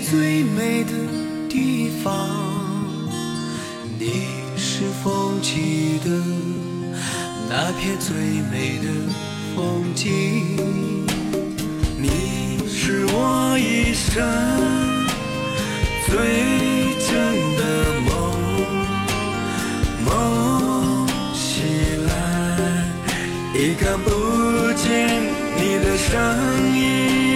[0.00, 0.90] 最美的
[1.48, 2.28] 地方
[3.98, 6.10] 你是否记得
[7.48, 8.14] 那片最
[8.50, 8.88] 美的
[9.56, 10.56] 风景。
[11.96, 14.24] 你是我一生
[16.06, 16.14] 最
[17.06, 17.08] 真
[17.56, 17.60] 的
[18.06, 18.10] 梦
[20.04, 22.10] 梦醒来
[23.54, 24.10] 已看不
[24.74, 25.20] 见
[25.56, 26.08] 你的身
[26.76, 27.27] 影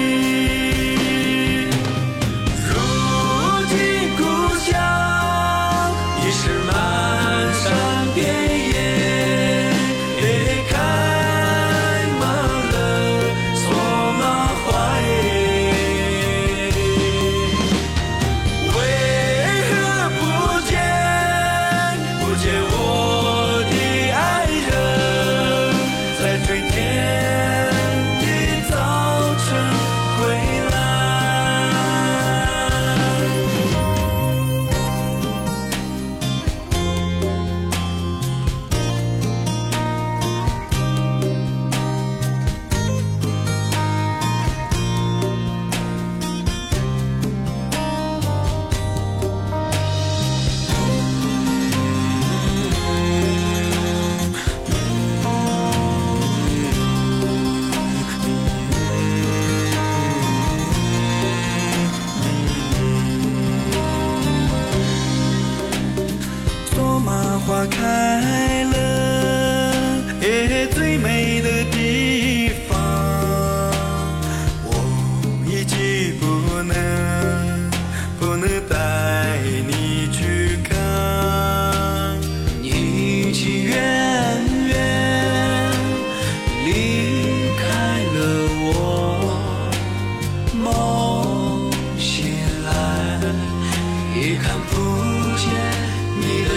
[67.46, 68.91] 花开了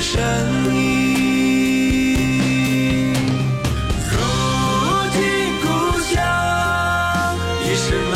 [0.07, 0.21] 声
[0.75, 0.83] 音。
[4.11, 4.13] 如
[5.11, 5.19] 今
[5.63, 5.65] 故
[6.01, 6.13] 乡
[7.63, 7.85] 已是